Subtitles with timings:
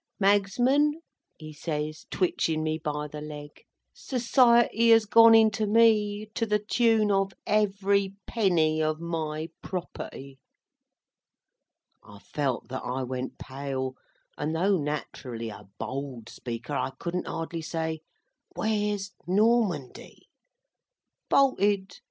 [0.19, 0.93] "Magsman,"
[1.37, 3.51] he says, twitchin me by the leg,
[3.93, 10.39] "Society has gone into me, to the tune of every penny of my property."
[12.01, 13.93] I felt that I went pale,
[14.39, 18.01] and though nat'rally a bold speaker, I couldn't hardly say,
[18.55, 20.29] "Where's Normandy?"
[21.29, 21.97] "Bolted.